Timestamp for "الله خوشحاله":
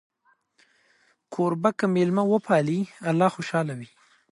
3.09-3.73